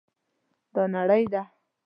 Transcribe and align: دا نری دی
دا 0.73 0.83
نری 0.93 1.23
دی 1.31 1.41